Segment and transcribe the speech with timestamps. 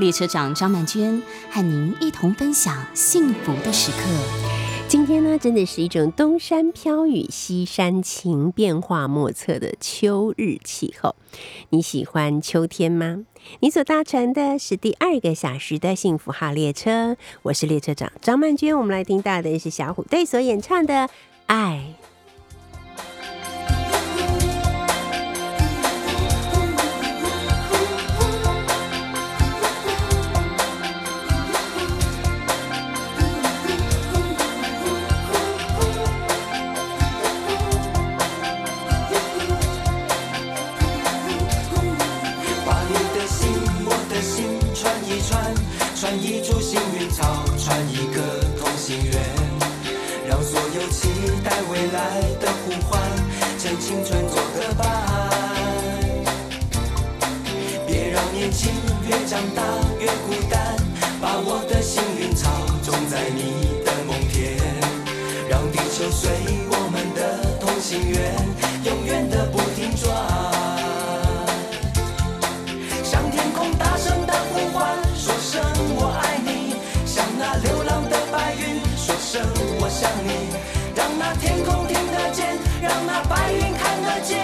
[0.00, 3.98] 列车长张曼娟和您一同分享幸福的时刻。
[4.88, 11.14] 今天呢，真的是一种东山飘雨西山晴，变化莫测的秋日气候。
[11.68, 13.24] 你喜欢秋天吗？
[13.60, 18.74] 你所搭乘的是第二个小时的幸福号列车，我是列车长张曼娟。
[18.74, 20.94] 我们来听到的是小虎队所演唱的
[21.44, 21.94] 《爱》。
[53.90, 54.86] 青春做个伴。
[57.88, 58.70] 别让年轻
[59.08, 59.79] 越长大
[83.28, 84.38] 白云看得见，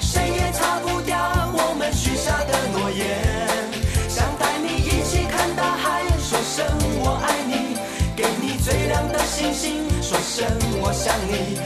[0.00, 1.18] 谁也擦不掉
[1.52, 3.18] 我们许下的诺言。
[4.08, 6.64] 想带你一起看大海，说声
[7.00, 7.76] 我爱你；
[8.16, 10.46] 给你最亮的星星，说声
[10.80, 11.58] 我想你。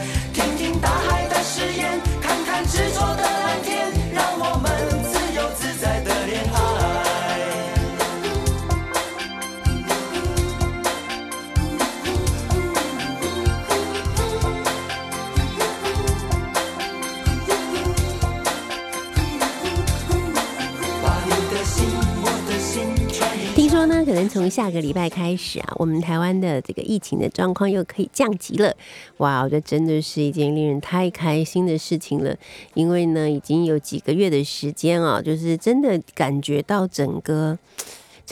[24.33, 28.75] 从下个礼拜开始啊，我们台湾的这个疫情的状况又可以降级了。
[29.17, 32.35] 哇，这真的是一件令人太开心的事情了。
[32.73, 37.59] 因为呢，已经有几个月的时间啊，就是真的感觉到整个。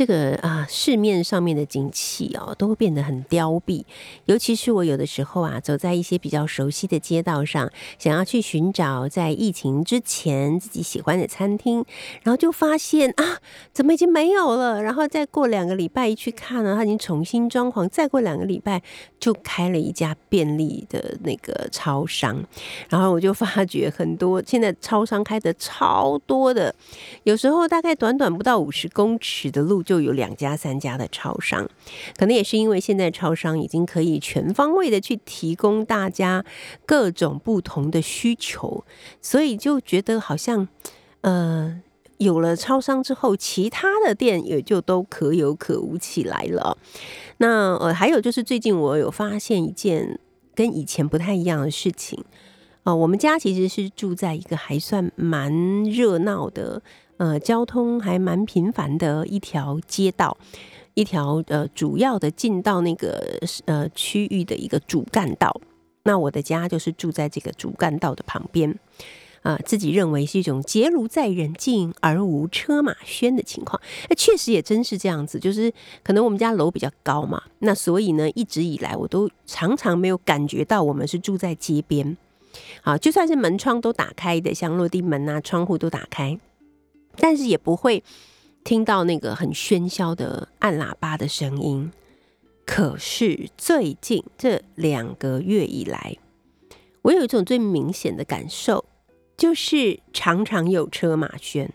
[0.01, 3.85] 这个啊，市面上面的景气哦，都会变得很凋敝。
[4.25, 11.85] 尤其是我有的时候啊，走在一些比较熟悉的街道上，想要去寻找在疫情之前自己喜欢的餐厅，
[12.23, 13.37] 然后就发现啊，
[13.73, 14.81] 怎么已经没有了？
[14.81, 18.81] 然后再过两个礼拜一去看呢，它已经重新装潢，再过两个礼拜
[19.19, 22.43] 就开了一家便利的那个超商，
[22.89, 26.73] 然后我就发觉很多现在超商开的超多的，
[27.21, 31.69] 有时候大概短短不到五十公尺的路就有两家、三家的超商，
[32.15, 36.45] 可能也是因为现在超商已经可以全方位的去提供大家
[36.85, 38.85] 各种不同的需求，
[39.21, 40.69] 所以就觉得好像
[41.19, 41.81] 呃。
[42.21, 46.77] 有了超商之后，其他的店也就都可有可无起来了。
[47.37, 50.19] 那呃，还有就是最近我有发现一件
[50.53, 52.23] 跟以前不太一样的事情。
[52.83, 56.83] 哦，我们家其实是住在一个还算蛮热闹的，
[57.21, 60.35] 呃，交通还蛮频繁的一条街道，
[60.95, 65.61] 一条呃主要的进到那个呃区域的一个主干道。
[66.01, 68.75] 那我的家就是住在这个主干道的旁边，
[69.43, 73.79] 啊、自己认为是一种结庐在人境而无车马喧的情况。
[74.09, 75.71] 那确实也真是这样子，就是
[76.01, 82.17] 可能我们家楼比较高嘛，那所以呢，一直以来我都常常没有感觉到我们是住在街边。
[82.81, 86.39] 好，就算是门窗都打开的，像落地门啊，窗户都打开，
[87.17, 88.03] 但是也不会
[88.63, 91.91] 听到那个很喧嚣的按喇叭的声音。
[92.65, 96.17] 可是最近这两个月以来，
[97.01, 98.85] 我有一种最明显的感受，
[99.35, 101.69] 就是常常有车马喧。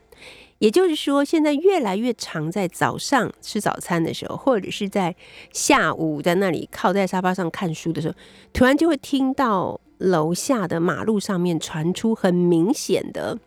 [0.59, 5.15] 也就是说，现在越来越常在早上吃早餐的时候，或者是在
[5.53, 8.15] 下午在那里靠在沙发上看书的时候，
[8.55, 13.39] 突然就会听到楼下的马路上面传出很明显的，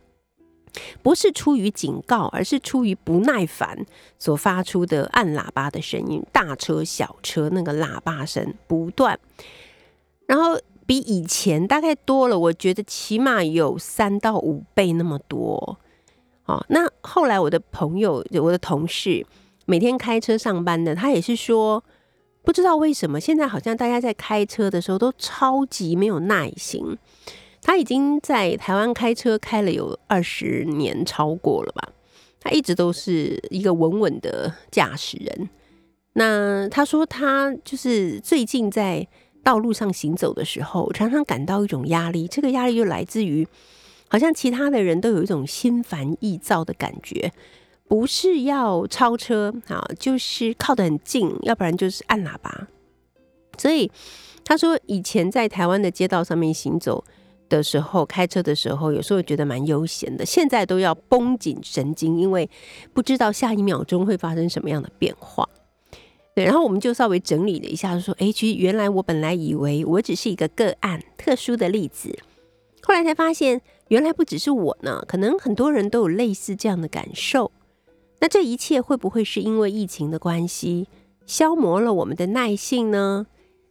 [1.01, 3.85] 不是出于警告，而是出于不耐烦
[4.17, 9.19] 所发出的按喇叭的声音，大车小车那个喇叭声不断，
[10.25, 15.77] 然后比以前大概多了，我觉得起码有三到五倍那么多。
[16.45, 19.23] 哦，那后来我的朋友、我的同事
[19.65, 21.83] 每天开车上班的，他也是说，
[22.43, 26.97] 不知道为什么现在好像大家在开车的时候都超级没有耐心。
[27.69, 31.89] 他已经在台湾开车开了有二十年超过了吧，
[32.39, 35.49] 他一直都是一个稳稳的驾驶人。
[36.13, 39.07] 那他说他就是最近在
[39.43, 43.47] 道路上行走的时候，常常感到一种压力，这个压力就来自于
[44.07, 47.31] 好像其他的人都有一种心烦意躁的感觉。
[47.87, 52.67] 不是要超车啊，就是靠得很近，要不然就是按喇叭。
[53.59, 53.91] 所以
[54.43, 57.05] 他说，以前在台湾的街道上面行走
[57.49, 60.25] 的时候，开车的时候，有时候觉得蛮悠闲的。
[60.25, 62.49] 现在都要绷紧神经，因为
[62.93, 65.49] 不知道下一秒钟会发生什么样的变化。
[66.35, 72.17] 对，然后我们就稍微整理了一下，说：“哎，其实原来我本来以为我只是一个个案、特殊的例子，
[72.83, 77.51] 后来才发现，原来不只是我呢，可能很多人都有类似这样的感受。”
[78.21, 80.87] 那这一切会不会是因为疫情的关系
[81.25, 83.25] 消磨了我们的耐性呢？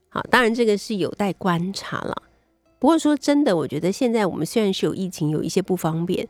[0.09, 2.23] 好，当然这个是有待观察了。
[2.79, 6.29] 不过说真的，我觉得现在我们虽然是有疫情，有一些不方便，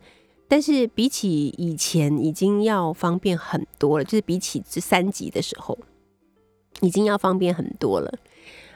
[0.49, 4.05] 但是比起以前已经要方便很多了。
[4.05, 5.79] 就是比起这三级的时候，
[6.81, 8.19] 已经要方便很多了。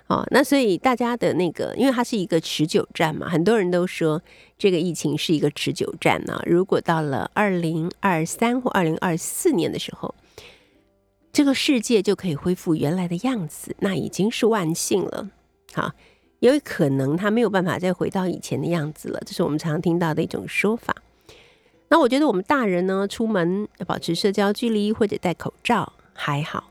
[0.08, 4.20] 哦，那所以大家的那个，因为它是一个持久战嘛，很多人都说
[4.58, 6.42] 这个疫情是一个持久战呢。
[6.44, 10.14] 如果到了二零二三或二零二四年的时候，
[11.32, 15.30] 这个世界就可以恢复原来的样子，那已经是万幸了。
[15.72, 15.92] 好，
[16.50, 20.94] 有可能他没有办法再回到以前的样子了，这是我们常听到的一种说法。
[21.88, 26.70] 那我觉得我们大人呢，出门要保持社交距离或者戴口罩还好。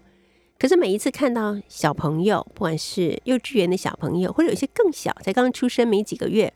[0.59, 6.53] 可是每一次看到小朋友，不管是幼稚园的小朋友，或者有些更小，才刚出生没几个月，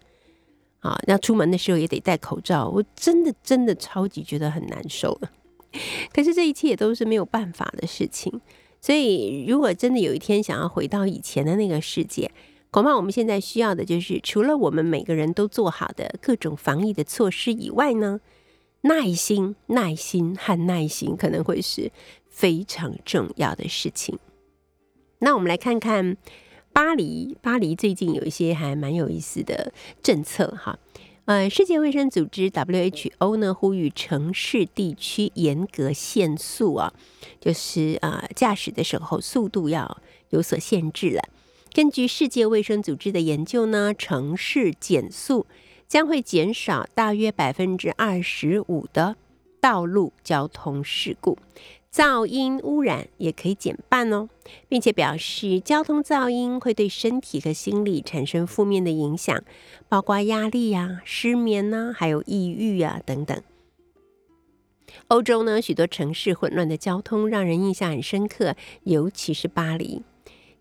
[0.79, 5.31] 啊，要出门的时候也得戴口罩，我真的真的超级觉得很难受了。
[6.13, 8.41] 可是这一切也都是没有办法的事情。
[8.81, 12.29] 所以，如果真的有一天想要回到以前的那个世界，
[12.75, 18.19] 恐怕我们现在需要的就是，除了我们每个人都做好的各种防疫的措施以外呢，
[18.81, 21.93] 耐心、耐心和耐心可能会是。
[22.27, 24.19] 非常重要的事情。
[25.19, 26.17] 那我们来看看
[26.73, 27.37] 巴黎。
[27.41, 29.71] 巴黎最近有一些还蛮有意思的
[30.03, 30.77] 政策哈。
[31.23, 36.93] 呃，世界卫生组织 WHO 呢呼吁城市地区严格限速啊，
[37.39, 40.01] 就是啊驾驶的时候速度要
[40.31, 41.21] 有所限制了。
[41.75, 45.45] 根据世界卫生组织的研究呢，城市减速
[45.89, 49.17] 将会减少大约百分之二十五的
[49.59, 51.37] 道路交通事故。
[51.91, 54.29] 噪音污染也可以减半哦，
[54.69, 59.43] 并且表示交通噪音会对身体和心理产生负面的影响，
[59.89, 63.37] 包括压力呀、失眠呐，还有抑郁啊等等。
[65.09, 70.03] 欧洲呢，许多城市混乱的交通让人印象很深刻，尤其是巴黎。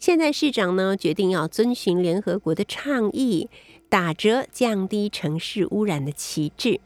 [0.04, 3.48] 现在市长呢决定要遵循联合国的倡议，
[3.88, 6.78] 打折降低城市污染的旗帜。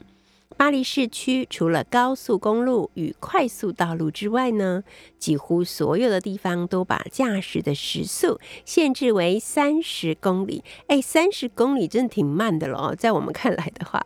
[0.55, 4.85] 巴黎市区除了高速公路与快速道路之外呢，
[5.17, 10.63] 几乎所有的地方都把驾驶的时速限制为三十公里。
[10.87, 14.01] 哎，三十公里真的挺慢的了，在我们看来的话，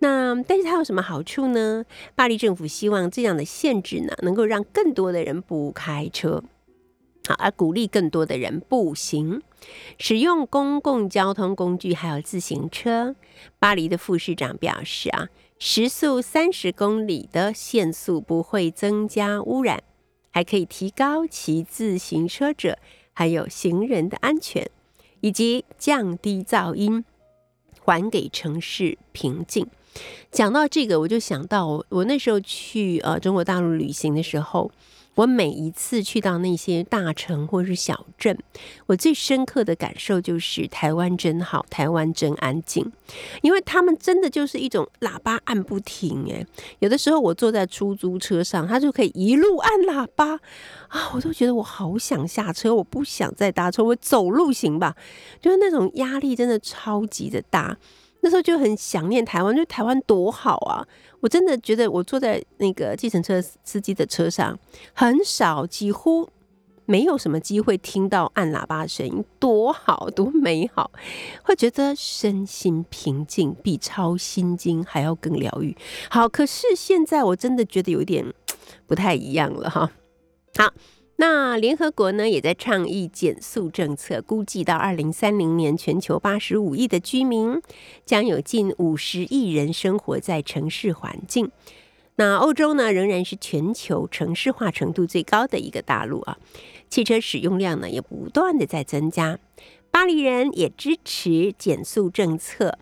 [0.00, 1.86] 那但是它有什么好处呢？
[2.14, 6.44] 巴黎政府希望这样的限制呢，能够让更多的人不开车，
[7.26, 9.42] 好，而鼓励更多的人步行。
[9.98, 13.16] 使用公共交通工具，还有自行车。
[13.58, 15.28] 巴黎的副市长表示啊。
[15.58, 19.82] 时速三十公里的限速不会增加污染，
[20.30, 22.78] 还可以提高骑自行车者
[23.14, 24.70] 还有行人的安全，
[25.22, 27.02] 以及降低噪音，
[27.82, 29.66] 还给城市平静。
[30.30, 34.70] 讲到这个，我就想到我那时候去呃中国大陆旅行的时候。
[35.16, 38.38] 我每一次去到那些大城或是小镇，
[38.86, 42.92] 我最深刻的感受就是台湾真好，台湾真安静，
[43.40, 46.46] 因为他们真的就是一种喇叭按不停诶，
[46.80, 50.38] 有的时候我坐在出租车上，他就可以一路按喇叭
[50.88, 54.94] 啊，我都觉得我好想下车，我不想再搭车，我走路行吧，
[55.40, 57.78] 就是那种压力真的超级的大。
[58.22, 60.82] 那时候就很想念台湾，就台湾多好啊！
[61.26, 64.56] 我真的觉得我坐在那个计程车司机的车上，
[64.94, 66.30] 很少，几乎
[66.84, 70.88] 没有什么机会听到按喇叭的声音，多好多美好，
[71.42, 75.76] 会觉得身心平静，比抄心经还要更疗愈。
[76.08, 78.32] 好，可是现在我真的觉得有点
[78.86, 79.90] 不太一样了哈。
[80.56, 80.72] 好。
[81.18, 87.58] 那联合国呢，也在倡议减速政策，估计到二零三零年，全球八十五亿的居民
[88.04, 91.50] 将有近五十亿人生活在城市环境。
[92.16, 96.36] 那欧洲呢，仍然是全球城市化程度最高的一个大陆啊，
[96.90, 99.38] 汽车使用量呢也不断的在增加。
[99.90, 102.78] 巴黎人也支持减速政策。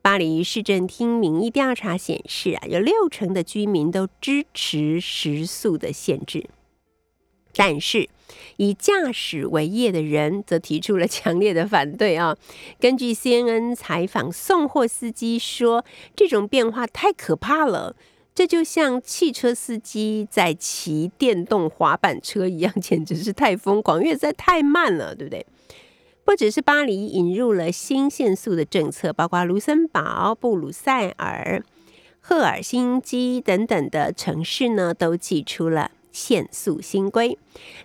[0.00, 6.48] 巴黎市政厅民意调查显示啊，有六成的居民都支持时速的限制。
[7.56, 8.08] 但是，
[8.56, 12.36] 以驾驶为业的人则提出了强烈的反对啊。
[12.80, 15.84] 根据 CNN 采访送货司机说，
[16.16, 17.94] 这种变化太可怕了，
[18.34, 25.46] 这就像汽车司机在骑电动滑板车一样，简直是太疯狂，因为实在太慢了，对不对？
[26.24, 31.62] 不只是巴黎引入了新限速的政策，包括卢森堡、布鲁塞尔、
[32.18, 35.90] 赫尔辛基等等的城市呢，都寄出了。
[36.14, 37.36] 限速新规，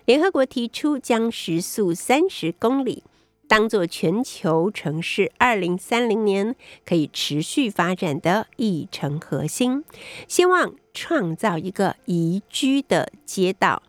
[0.06, 3.02] 联合国提出将时速三十公里
[3.48, 6.54] 当做全球城市二零三零年
[6.86, 9.84] 可以持续发展的议程核心，
[10.28, 13.82] 希望创造一个宜居的街道、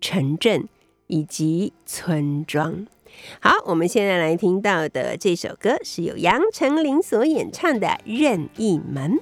[0.00, 0.68] 城镇
[1.06, 2.86] 以及村庄。
[3.40, 9.12] 好，我们现在来听到的这首歌是由杨丞琳所演唱的《任意门》。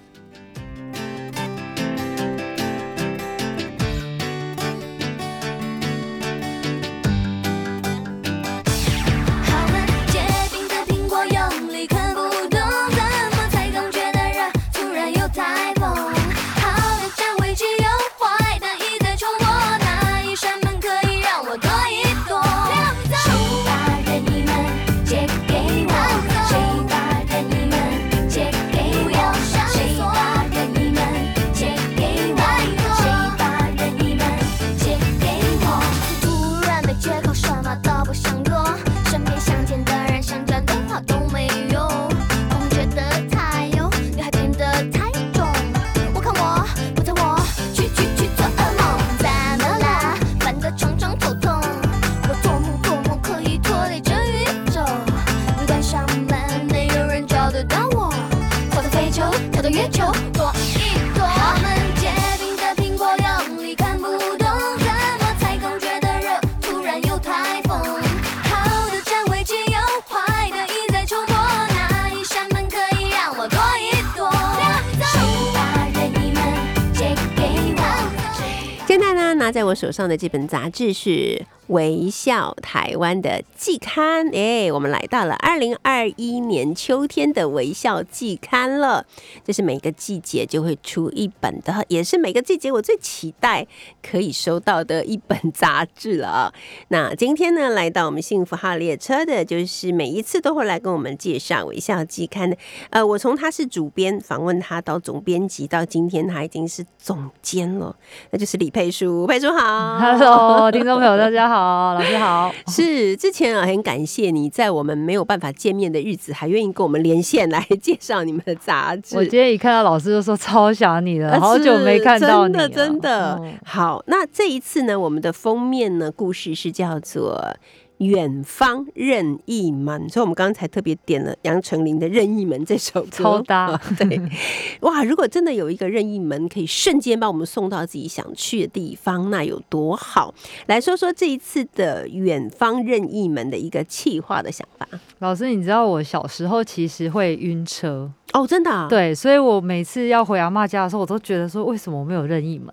[79.84, 81.10] 手上的这本杂志是
[81.68, 89.06] 《微笑台湾》的季刊，哎，我们来到了二零二一年秋天的《微笑季刊》了。
[89.44, 93.66] 这是每个季节就会出一本的，也是每个季节我最期待
[94.02, 96.52] 可以收到的一本杂志了啊。
[96.88, 102.58] 那今天呢，来到我们幸福号列车的，就是每一次都会来跟我们介绍《微笑季刊》的。
[102.90, 107.96] 呃，我从他是主编访问他到总编辑，到今天他已经是总监了，
[108.30, 109.26] 那就是李佩书。
[109.26, 112.52] 佩书好，Hello，听众朋友大家好，老师好。
[112.68, 119.16] 是之前啊，很感谢你在我们没有办法见面的日子，还愿意跟我们连线来介绍你们的杂志。
[119.16, 123.40] 我今天一看到老师就说超想你了，好久没看到你了，真的。
[123.64, 127.54] 好，那这一次呢，我们的封面呢，故事是叫做。
[127.98, 133.80] 远方任意门，所以我们刚才特别点了杨丞琳的《任意门》这首歌，超搭。
[133.98, 134.20] 对，
[134.82, 140.34] 哇，如果真的有一个任意门，可以瞬间把我们送到自己想去的地方，那有多好？
[140.66, 144.88] 来说说这一次的远方任意门的一个气划的想法。
[145.20, 148.10] 老师，你知道我小时候其实会晕车。
[148.34, 152.68] 哦，真的，对，所以我每次要回阿妈家的时候，我都觉得说，为什么我没有任意门？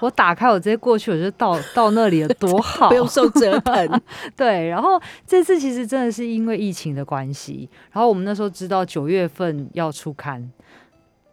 [0.00, 4.00] 我打开，我直接过去，我就到 到那里了，多好，不用受折腾。
[4.36, 10.48] 对，然后这次其实真的是因为疫情的关系，然后我们那时候知道九月份要出刊。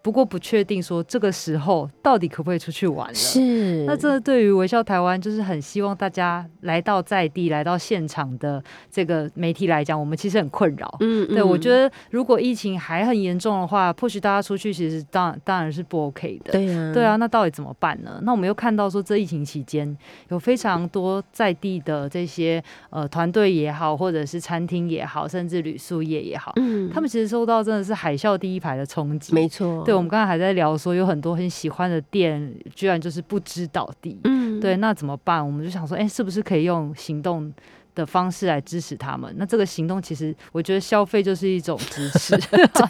[0.02, 3.14] 不过不确定说这个时候到底可不可以出去玩了。
[3.14, 10.98] 是，那这对于微笑台湾就是很希望大家来到在地、来到现场的这个媒体来讲，我们其实很困扰。
[11.02, 16.54] 嗯，对我觉得如果疫情还很严重的话，或许大家出去其实当当然是不 OK 的。
[16.54, 18.20] 对啊，对啊，那到底怎么办呢？
[18.24, 19.98] 那我们又看到说这疫情期间
[20.30, 29.34] 有非常多在地的这些呃团队也好，或者是餐厅也好，甚至旅宿业也好，嗯，他们其实受到真的是海啸第一排的冲击。
[29.34, 29.84] 没错。
[29.90, 34.20] 对，我们刚才还在聊说，有很多很喜欢的店，居然就是不知倒地。
[34.24, 35.44] 嗯，对，那怎么办？
[35.44, 37.52] 我们就想说，哎，是不是可以用行动
[37.96, 39.34] 的方式来支持他们？
[39.38, 42.38] 那这个行动其实，我觉得消费就是一种支持。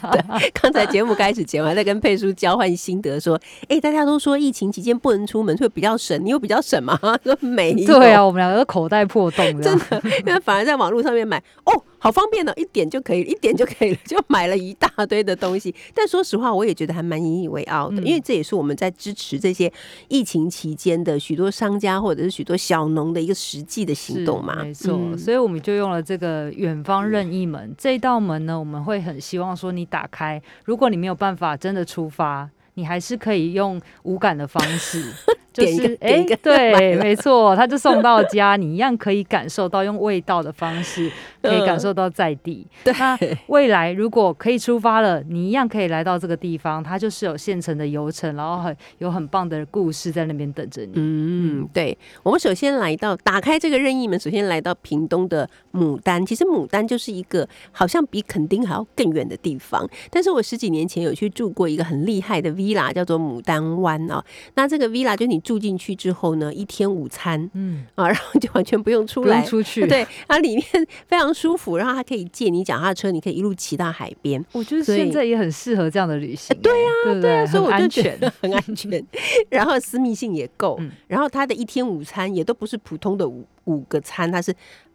[0.60, 6.98] 刚才节目开始前，我还在跟佩叔交换心得，说，哎，大家都说疫情期间不能出门，会比较省，你有比较省吗？
[7.24, 7.72] 说没。
[7.86, 11.82] 对啊，我们两个口袋破洞，真的，因为反而在网络上面买，哦。
[12.00, 15.72] 好方便哦，一点就可以，一点就可以了， 就买了一大堆的东西。
[15.94, 19.70] 但说实话，我也觉得还蛮引以为傲的，因为这也是我们在支持这些
[20.08, 24.64] 疫情期间的许多商家或者是许多小农的一个实际的行动嘛。
[24.64, 35.04] 没错，所以我们就用了这个远方任意门这一道门呢，我们会很希望说你打开，如果你没有办法真的出发，你还是可以用无感的方式。
[35.52, 41.10] 就是哎，对，没错，他就送到家，你一样可以感受到用味道的方式，
[41.42, 42.66] 可以感受到在地。
[42.84, 43.18] 那
[43.48, 50.92] 未来如果可以出发了，你一样可以来到这个地方，它就是有现成的游程，然后很有很棒的故事在那边等着你。
[50.94, 56.24] 嗯，对，我们首先来到打开这个任意门，首先来到屏东的牡丹。
[56.24, 64.22] 其实牡丹就是一个好像比垦丁还要更远的地方，但是我十几年前有去住过一个很厉害的 villa，叫做牡丹湾哦。
[64.54, 65.40] 那这个 villa 就你。
[65.40, 70.64] 住进去之后呢，一天午餐，嗯啊，然后就完全不用出来，出去，对，它里面
[71.08, 74.44] 非常舒服，然后还可以借你脚踏车，你可以一路骑到海边。
[74.52, 79.04] 我觉得现在也很适合这样的旅行，对啊，对啊，所以我就觉得很安全，
[79.48, 84.54] 然后私密性也够，然后他的一天午餐也都不是普通的五五个餐，它是。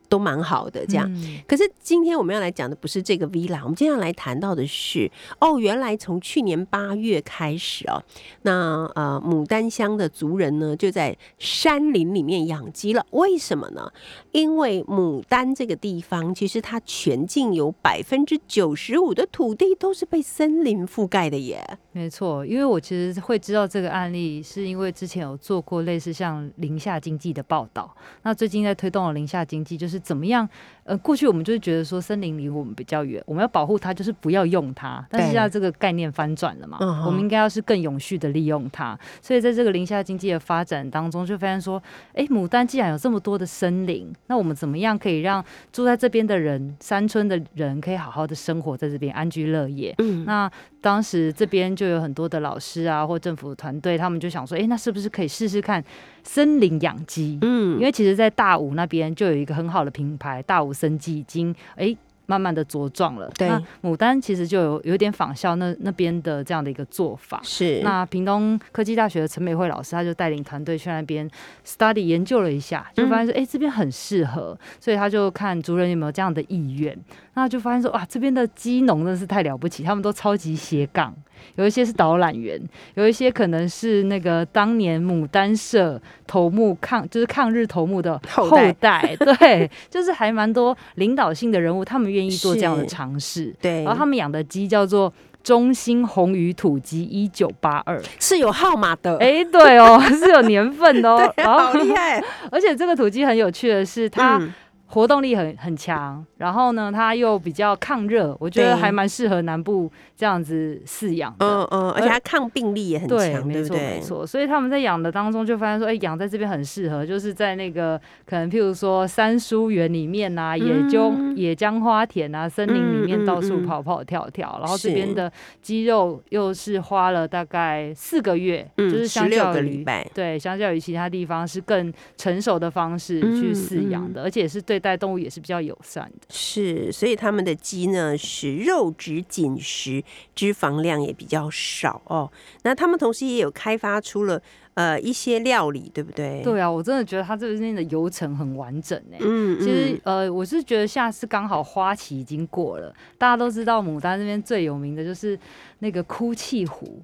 [0.10, 1.10] 都蛮好的，这样。
[1.48, 8.02] 可是今天我们要来讲的不是这个 villa，我们今天要来谈到的是，哦，原来从去年八月开始哦，
[8.44, 13.06] 那呃牡丹乡的族人呢就在山林里面养鸡了。
[13.12, 13.92] 为什么呢？
[14.32, 21.78] 因为牡丹这个地方其实它全境有百分之九十五的土地都是被森林覆盖的耶。
[21.92, 27.96] 没错，因为我其实会知道这个案例，是因为之前有做过类似像林下经济的报道。
[28.24, 29.95] 那最近在推动的林下经济，就是。
[30.00, 30.48] 怎么样？
[30.84, 35.04] 呃，过去我们就是觉得说森林离我们比较远，我们要保护它，就是不要用它。
[35.10, 38.98] 但是现在这个概念翻转了嘛，我们应该要是更永续的利用它。
[39.20, 41.82] 所以在这个林下经济的发展当中，就发现说，
[42.14, 49.96] 哎，牡丹既然有这么多的森林，那我们怎么样可以让住在这边的人，山村的人可以好好的生活在这边，安居乐业？
[49.98, 50.48] 嗯，那
[50.86, 55.84] 当时这边就有很多的老师啊，或政府团队，他们就想说，哎，那是不是可以试试看
[56.24, 57.40] 森林养鸡？
[57.42, 60.72] 嗯，因为其实，在大武那边就有一个很好的品牌，大武。
[60.72, 61.98] 生鸡已经哎。
[62.28, 63.30] 慢慢的茁壮了。
[63.38, 63.48] 对，
[63.84, 67.40] 牡丹其实就有有点仿效那那边的这样的一个做法。
[67.44, 67.82] 是。
[67.84, 71.30] 那屏东科技大学的陈美惠老师，他就带领团队去那边
[71.64, 76.98] study 研究了一下，就发现说，哎，这边很适合，所以他就看族人有没有这样的意愿。
[77.36, 81.14] 那就发现说，哇，这边的鸡农真的是太了不起，他们都超级斜杠，
[81.56, 82.60] 有一些是导览员，
[82.96, 92.06] 有一些可能是那个当年牡丹社头目抗，就是抗日头目的后代，对，就是还蛮多领导性的人物，他们。
[92.16, 93.84] 愿意做这样的尝试，对。
[93.84, 95.12] 然后他们养的鸡叫做
[95.44, 99.18] 中兴红鱼土鸡一九八二，是有号码的。
[99.18, 102.24] 哎，对哦，是有年份的哦， 好厉害。
[102.50, 104.42] 而且这个土鸡很有趣的是，它。
[104.88, 111.46] 活动力很很强，然后呢，它又比较抗热，我觉得还蛮适合南部这样子饲养的。
[111.46, 114.26] 嗯嗯，而且它抗病力也很强，对没错没错。
[114.26, 125.30] 所以他们在养的当中就发现说，哎，养在这边很适合，就是在那个可能譬如说三书园里面呐，野就野江花田啊，森林里面到处跑跑跳跳，然后这边的
[125.64, 134.75] 鸡肉又是花了大概四个月，就是相较于对相较于其他地方是更成熟的方式去饲养的，而且是对。
[134.80, 142.32] 带动物也是比较友善的，是，所以他们的鸡呢是肉质紧实，脂肪量也比较少哦。
[142.64, 144.42] 那他们同时也有开发出了
[144.74, 146.42] 呃一些料理，对不对？
[146.44, 149.18] 对啊，我真的觉得它这边的流程很完整哎。
[149.20, 155.40] 嗯其实呃，我是觉得下次刚好花期已经过了，大家都知道牡丹这边最有名的就是
[155.80, 157.02] 那个哭泣湖。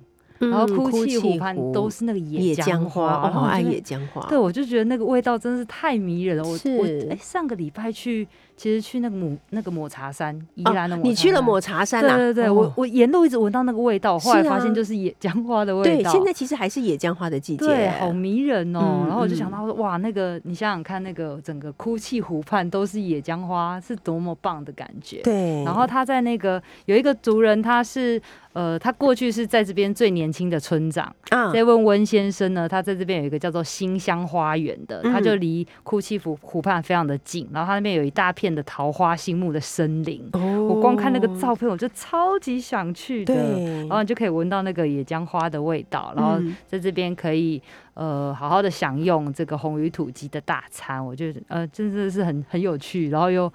[0.49, 4.25] 然后哭泣湖畔都是那个野姜花，我好爱野姜花。
[4.27, 6.43] 对，我就觉得那个味道真是太迷人了。
[6.43, 8.27] 我我哎，上个礼拜去。
[8.57, 12.15] 其实去那个抹那个抹茶山，宜兰的抹茶山，你去了抹茶山啊？
[12.15, 16.11] 对对对，我我沿路一直闻到那个味道，后来发现就是野姜花的味道。
[16.11, 19.03] 对，现在其实还是野姜花的季节，对，好迷人哦。
[19.07, 25.21] 然后我就想到说，哇，那个你想想看，那个整个哭泣湖畔都是野姜花，是多么棒的感觉。
[25.23, 25.63] 对。
[25.63, 28.21] 然后他在那个有一个族人，他是
[28.53, 31.15] 呃，他过去是在这边最年轻的村长。
[31.29, 31.53] 啊。
[31.53, 39.11] 在问温先生呢，他在这边有一个叫做新乡花园的，他就离哭泣湖湖畔非常的近，然后他那边有一大片的桃花。
[39.21, 43.35] 心木的森林，我光看那个照片，我就超级想去的。
[43.81, 47.61] 然后你就可以闻到那个野姜花的味道，然后在这边可以
[47.93, 51.05] 呃好好的享用这个红鱼土鸡的大餐。
[51.05, 53.51] 我觉得呃真的是很很有趣，然后又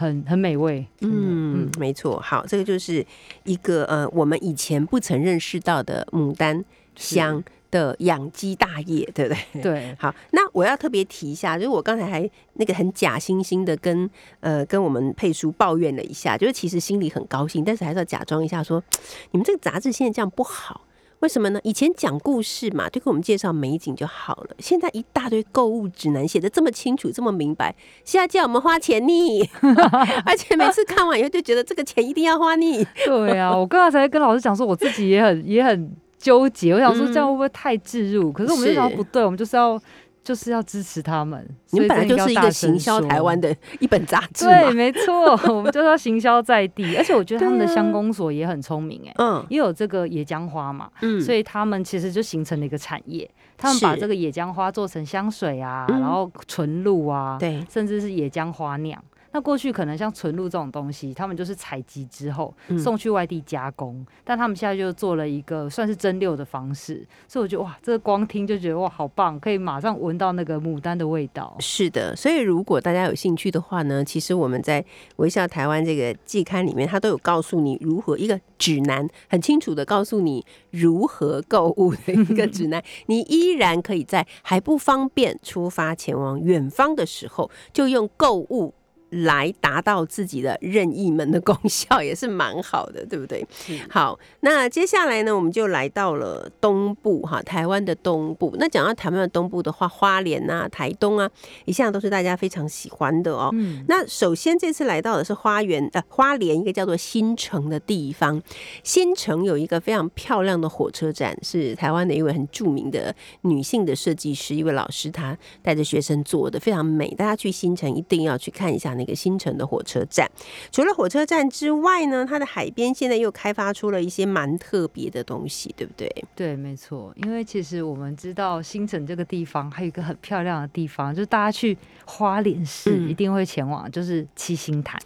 [0.00, 0.86] 很很美味。
[1.00, 2.18] 嗯，没错。
[2.20, 3.04] 好，这个就是
[3.44, 6.64] 一个呃我们以前不曾认识到的牡丹
[6.96, 7.42] 香。
[7.70, 9.62] 的养鸡大业，对不对？
[9.62, 14.10] 对， 好，那我要特别提一下，就是我刚才还那个很假惺惺的跟
[14.40, 18.82] 呃跟我们佩叔抱怨了一下，就是其实心里很高兴，但是还是要假装一下说，
[19.30, 20.84] 你们这个杂志现在这样不好。
[21.20, 21.60] 为什么呢？
[21.62, 24.50] 以前讲故事嘛，就给我们介绍美景就好了。
[24.58, 29.42] 现在一大堆购物指南写的这么清楚、这么明白，现在叫我们花钱腻，
[30.26, 32.86] 而且每次看完以后就觉得这个钱一定要花腻。
[33.04, 38.32] 对啊，我刚才跟老师讲说，我自己也很也很纠结，我想说这样会不会太置入？
[38.32, 39.80] 可是我们就想不对，我们就是要。
[40.22, 59.02] 就是要支持他们，你们本来就是一个行销台湾的一本杂志，对，没错，我们就是要行销在地， 而且我觉得他们的乡公所也很聪明，哎，嗯，也有这个野姜花嘛，嗯，所以他们其实就形成了一个产业，他们把这个野姜花做成香水啊，然后纯露啊，对，甚至是野姜花酿。
[59.32, 71.56] 那过去可能像纯露这种东西，他们就是采集之后送去外地加工，但他们现在就做了一个算是蒸馏的方式，所以我觉得哇，这个光听就觉得哇，好棒，可以马上闻到那个牡丹的味道。
[71.60, 74.84] 是的，所以如果大家有兴趣的话呢，其实我们在
[75.16, 88.74] 微笑台湾这个季刊里面，它都有告诉你如何一个指南，很清楚的告诉你如何购物的一个指南， 你依然可以在还不方便出发前往远方的时候，就用购物。
[89.10, 93.44] 来达到自己的任意门的功效也是蛮好的，对不对？
[93.88, 98.54] 好，那接下来呢，我们就来到了东部哈，台湾的东部。
[98.58, 101.28] 那讲到台湾的东部的话，花莲啊、台东啊，
[101.64, 103.50] 一向都是大家非常喜欢的哦。
[103.52, 108.40] 嗯，那首先这次来到的是花园呃花莲一个叫做新城的地方。
[108.84, 117.08] 新城有一个非常漂亮的火车站，是台湾的一位很著名的女性的设计师，一位老师，她带着学生做的非常美。
[117.16, 118.94] 大家去新城一定要去看一下。
[119.00, 120.30] 那个新城的火车站，
[120.70, 126.24] 除了火车站之外呢，它的海边现在又开发出了一些蛮特别的东西，对不对？
[126.36, 127.10] 对，没错。
[127.16, 135.00] 因为其实我们知道新城这个地方还有一个很漂亮的地方，就是大家去花莲市一定会前往，就是七星潭。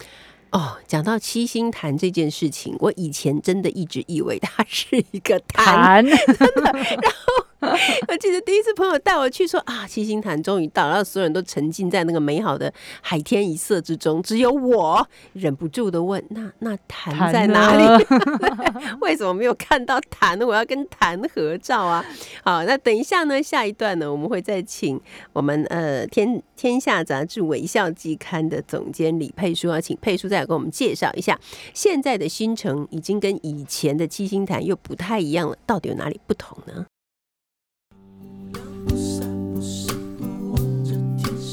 [0.51, 6.73] 哦，讲到七星潭这件事情，我以前真的一直以为它是一个潭， 真的。
[6.73, 7.47] 然后。
[8.09, 18.07] 我记得第一次朋友带我去说啊，七星潭终于到，然后所有人都沉浸在那个美好的海天一色之中，只有我忍不住的问：那那潭在哪里？
[19.01, 20.47] 为什么没有看到潭呢？
[20.47, 22.05] 我要跟潭合照啊！
[22.45, 25.01] 好，那等一下呢，下一段呢，我们会再请
[25.33, 31.39] 我们呃天天下杂志微笑季刊的总监李佩书，要请佩书再来给我们介绍一下，
[31.73, 36.87] 现在的新城已经跟以前的七星潭又不太一样了，到底有哪里不同呢？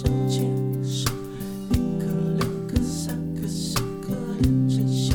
[0.01, 0.41] 手牵
[0.83, 1.11] 手，
[1.69, 2.05] 一颗
[2.39, 5.11] 两颗三颗四颗连成你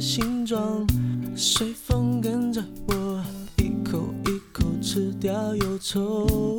[0.00, 0.86] 形状，
[1.36, 3.22] 随风跟着我，
[3.56, 6.57] 一口一口吃掉忧愁。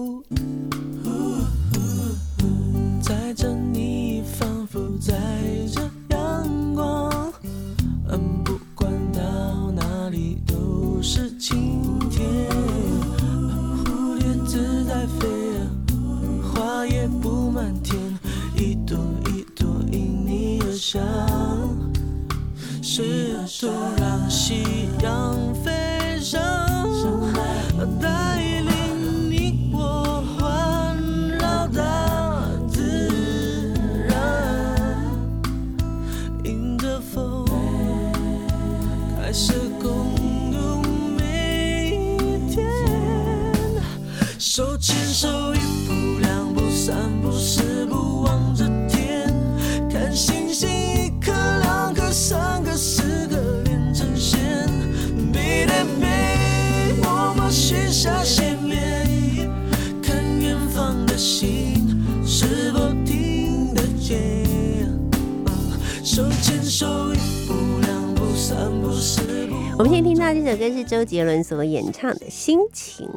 [69.77, 73.07] 我们现在听到这首歌是周杰伦所演唱的《心情》。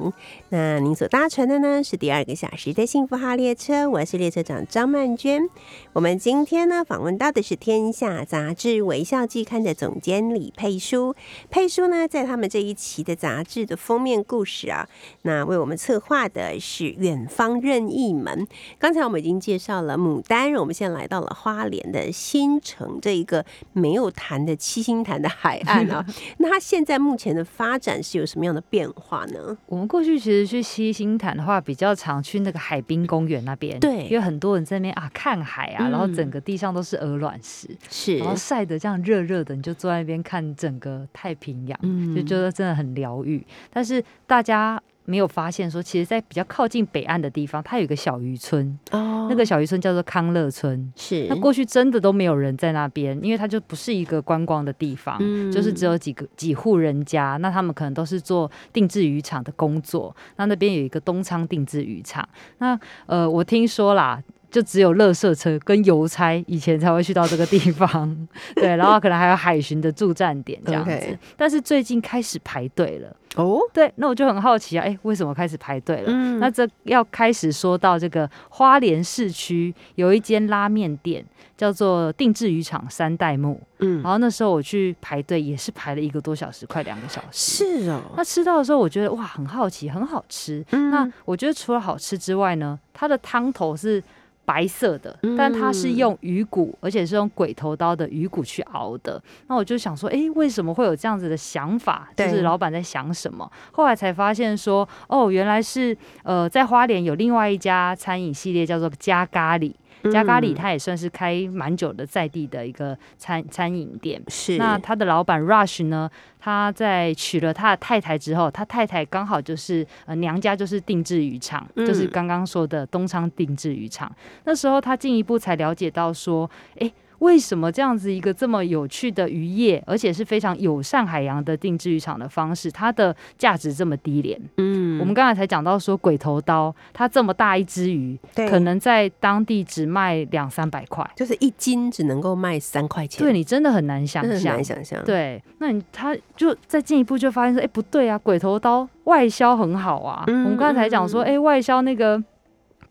[0.49, 5.49] 那您所搭乘的呢是第二个小时的幸福号列车，我是列车长张曼娟。
[5.93, 11.17] 我们今天呢访问到的是《天下》杂志《微笑季刊》的总监李佩书。
[11.51, 14.89] 佩书呢在他们这一期的杂志的封面故事啊，
[15.23, 18.47] 那为我们策划的是《远方任意门》。
[18.79, 26.05] 刚才我们已经介绍了牡丹，我们现在来到了花莲的新城这一个没有潭的七星潭的海岸啊。
[26.39, 29.57] 那它现在目前的发展是有什么样的变化呢？
[29.67, 43.45] 我们过去其实去西星潭的话，比较常去那个海滨公园那边，对因为很多人在那边啊看海啊，嗯然后整个地上都是鹅卵石，是然后晒得这样热热的，你就坐在那边看整个太平洋，嗯就觉得真的很疗愈。
[43.73, 50.93] 但是大家没有发现说，其实，在比较靠近北岸的地方，它有一个小渔村，哦那个小渔村叫做康乐村。
[50.97, 60.15] 是那过去真的都没有人在那边，因为它就不是一个观光的地方，嗯就是只有几个几户人家，那他们可能都是做定制渔场的工作。
[60.37, 64.23] 那那边有一个东昌定制渔场，那呃，我听说啦。
[64.53, 71.19] 就只有垃圾车跟邮差以前才会去到这个地方， 对，然后可能还有海巡的驻站点这样子。
[71.37, 76.05] 但是最近开始排队了，哦，对，那我就很好奇啊，哎、为什么开始排队了？
[76.09, 76.39] 嗯。
[76.39, 81.25] 那这要开始说到这个花莲市区有一间拉面店，
[81.57, 83.59] 叫做定制渔场三代目。
[83.79, 84.03] 嗯。
[84.03, 87.65] 然后那时候我去排队，也是排了一个多小时，快两个小时。
[87.65, 90.63] 是哦，那吃到的时候，我觉得哇，很好奇，很好吃。
[90.73, 90.91] 嗯。
[90.91, 94.03] 那我觉得除了好吃之外呢，它的汤头是
[94.45, 99.23] 白色的，嗯但它是用鱼骨，而且是用鬼头刀的鱼骨去熬的。
[99.47, 102.09] 那我就想说，诶，为什么会有这样子的想法？
[102.17, 103.51] 就是老板在想什么？
[103.73, 109.73] 后来才发现说，哦，原来是呃，在花莲有另外一家餐饮系列叫做加咖喱。
[110.11, 110.55] 加咖喱嗯。
[110.55, 114.57] 它也算是开蛮久的在地的一个餐餐饮店，是。
[114.57, 124.11] 那他的老板 Rush 呢，他在娶了他的太太之后，他太太刚好就是呃娘家就是定制渔场，嗯就是刚刚说的东昌定制渔场。
[124.45, 134.41] 那时候他进一步才了解到说，诶，为什么这样子一个这么有趣的渔业，而且是非常友善海洋的定制渔场的方式，它的价值这么低廉？
[134.57, 134.99] 嗯。
[135.01, 138.49] 我们刚才才讲到说，鬼头刀它这么大一只鱼，对。
[138.49, 144.33] 可能在当地只卖两三百块，就是一斤只能够卖三块钱，对你真的很难想象。
[144.33, 144.65] 很象难。
[144.65, 150.25] 想象，对，那你他就再进一步就发现说，哎、不对啊，鬼头刀外销很好啊。
[150.27, 152.23] 嗯我们刚才讲说，哎、外销那个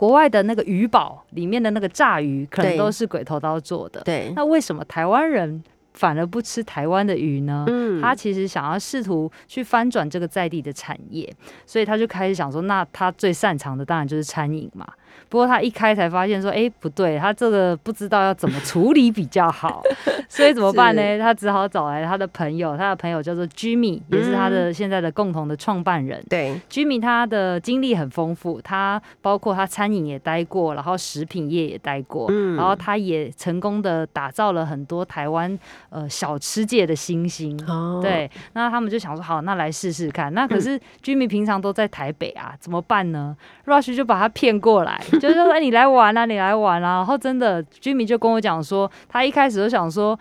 [0.01, 4.01] 国外的那个鱼堡里面的那个炸鱼，可能都是鬼头刀做的。
[4.01, 7.65] 对，那为什么台湾人反而不吃台湾的鱼呢？
[7.67, 11.31] 嗯他其实想要试图去翻转这个在地的产业，
[11.67, 14.91] 所以他就开始想说，那他最擅长的当然就是餐饮嘛。
[15.29, 19.81] 不过他一开才发现说，哎、不对，他这个不知道要怎么处理比较好，
[20.27, 21.19] 所以怎么办呢？
[21.19, 26.23] 他只好找来他的朋友，他的朋友叫做 Jimmy，也是他的现在的共同的创办人。
[26.29, 35.57] 对，Jimmy 他的经历很丰富，他包括他餐饮也待过，然后食品业也待过，嗯然后他也成功的打造了很多台湾
[35.89, 37.59] 呃小吃界的新星。
[37.67, 40.33] 哦，对，那他们就想说，好，那来试试看。
[40.33, 46.97] 那可是 Jimmy 平常都在台北啊，怎么办呢？Rush 就把他骗过来，就是说，哎，你来玩啊，你来玩啊。
[46.97, 50.17] 然后真的，居民就跟我讲说，他一开始就想说。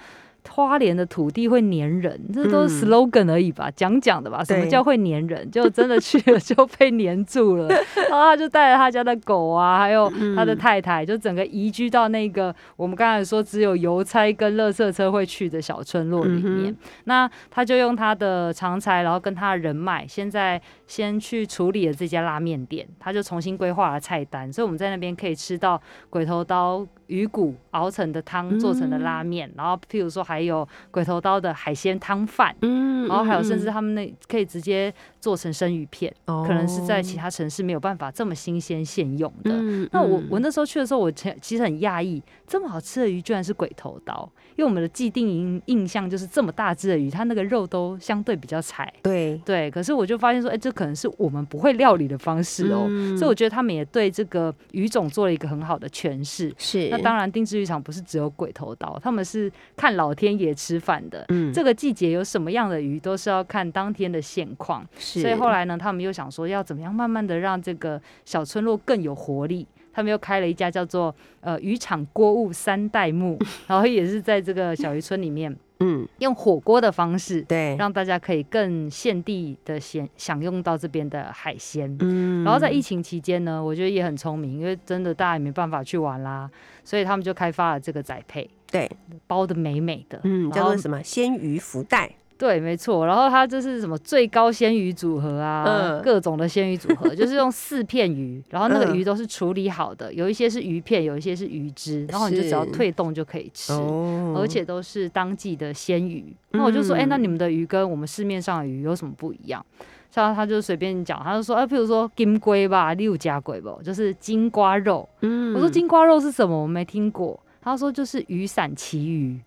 [0.51, 4.43] 花莲的土地会粘人，这都是嗯 slogan 而已吧，讲讲的吧。
[4.45, 5.49] 什么叫会粘人？
[5.51, 7.69] 就真的去了就被粘住了，
[8.09, 16.73] 然后他就带着他家的狗啊，还有他的嗯太太，就整个移居到那个我们刚才说只有邮差跟垃圾车会去的小村落里面。
[16.73, 32.55] 嗯那他就用他的长才，然后跟他的人脉，现在先去处理了这家拉面店，他就重新规划了菜单，所以我们在那边可以吃到鬼头刀鱼骨熬成的汤做成的拉面，然后譬如说还有鬼头刀的海鲜汤饭。
[32.63, 39.51] 嗯，然后还有，甚至嗯他们那可以直接做成生鱼片，嗯可能是在其哦他城市没有办法这么新鲜现用的。
[39.53, 48.93] 嗯那我嗯我那时候去的时候，我其其实很讶异，这么好吃的鱼居然是鬼头刀，因为我们的既定印印象就是这么大只的鱼，它那个肉都相对比较柴。
[49.03, 56.53] 对对，可是我就发现说，哎、这可能是我们不会料理的方式哦，嗯所以我觉得他们也对这个鱼种做了一个很好的诠释。
[56.59, 61.25] 是那当然，定制鱼场不是只有鬼头刀，他们是看老天也吃饭的。
[61.31, 64.87] 嗯这个季节有什么样的鱼，都是要看当天的现况。
[64.99, 69.67] 是，所以后来呢，他们又想说要怎么样慢慢的让这个小村落更有活力。
[69.93, 81.95] 他们又开了一家叫做呃渔场锅物三代目， 然后也是在这个小渔村里面嗯用火锅的方式，对，让大家可以更现地的享享用到这边的海鲜。
[82.01, 86.49] 嗯然后在疫情期间呢，我觉得也很聪明，因为真的大家也没办法去玩啦，
[86.85, 88.49] 所以他们就开发了这个宅配。
[88.71, 88.91] 对，
[89.27, 92.11] 包的美美的，嗯，叫做什么鲜鱼福袋。
[92.39, 93.05] 对，没错。
[93.05, 95.63] 然后它这是什么最高鲜鱼组合啊？
[95.67, 103.75] 嗯各种的鲜鱼组合， 就是用四片鱼，然后那个嗯鱼都是处理好的，有一些是鱼片，有一些是鱼汁，然后你就只要是退冻就可以吃。
[103.75, 109.63] 哦而且都是当季的鲜鱼，那我就说，哎、嗯那你们的鱼跟我们市面上的鱼有什么不一样？
[110.11, 115.07] 像他就随便讲，他就说，哎、譬如说金龟吧，六甲龟吧，就是金瓜肉。
[115.21, 116.63] 嗯我说金瓜肉是什么？
[116.63, 117.39] 我没听过。
[117.61, 119.41] 他说就是雨伞旗鱼。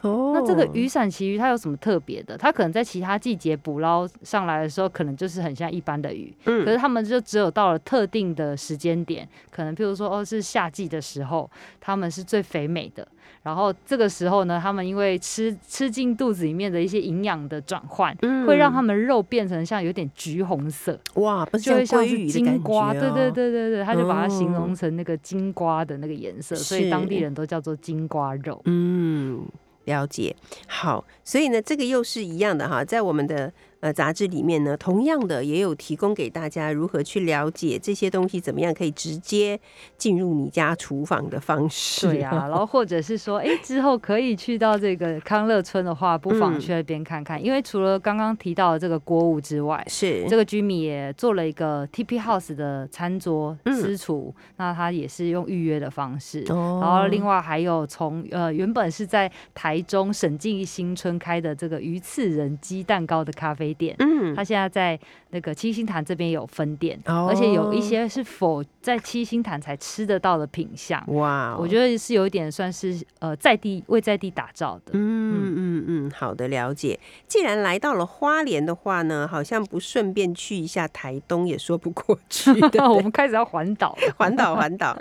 [0.00, 2.36] 哦那这个雨伞旗鱼它有什么特别的？
[2.36, 13.08] 它可能在其他季节捕捞上来的时候，可能就是很像一般的鱼，嗯可是他们就只有到了特定的时间点，可能譬如说哦是夏季的时候，它们是最肥美的。
[13.44, 22.94] 然后这个时候呢，他们因为吃吃进肚子里面的一些营养的转换，嗯会让他们肉变成像有点橘红色，哇，不是就会像是金瓜。
[22.94, 28.58] 觉对对哦，对对对，他就把它形哦容成那个金瓜的那个颜色，所以当地人都叫做金瓜肉。
[28.64, 29.46] 嗯，
[29.84, 30.34] 了解。
[30.66, 33.52] 好，所以呢，这个又是一样的哈，在我们的
[33.84, 39.60] 呃杂志里面呢，同样的也有提供给大家如何去了解这些东西，怎么样可以直接
[39.98, 42.06] 进入你家厨房的方式。
[42.06, 46.60] 对呀、 然后或者是说，哎，之后可以去到这个康乐村的话，不妨嗯。
[46.60, 50.24] 去那边看看，因为除了刚刚提到的这个锅物之外，是。
[50.30, 53.74] 这个居民也做了一个 TP House 的餐桌嗯。
[53.74, 56.42] 私厨，那他也是用预约的方式。
[56.48, 56.80] 哦。
[56.82, 64.34] 然后另外还有从呃原本是在台中审计新村开的这个鱼刺人鸡蛋糕的咖啡店，嗯。
[64.34, 64.98] 他现在在
[65.30, 67.26] 那个七星潭这边有分店，哦。
[67.28, 71.02] 而且有一些是否在七星潭才吃得到的品相。
[71.14, 77.00] 哇哦，我觉得是有一点算是呃在地为在地打造的，嗯嗯嗯，好的，了解。
[77.26, 82.84] 既然来到了花莲的话呢，好像不顺便去一下台东也说不过去的。
[82.92, 83.96] 我们开始要环岛。
[84.18, 84.94] 环岛，环岛，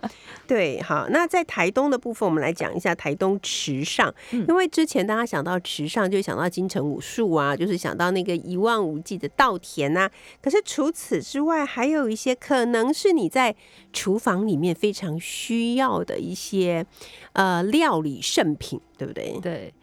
[0.48, 1.08] 对，好。
[1.10, 10.10] 那在台东的部分，我们来讲一下台东池上，嗯因为之前大家想到池上，就想到金城武术啊，就是想到那个一望无际的稻田啊。
[10.42, 13.54] 可是除此之外，还有一些可能是你在
[13.92, 16.86] 厨房里面非常需要的一些
[17.34, 19.40] 呃料理圣品，对不对？
[19.42, 19.74] 对，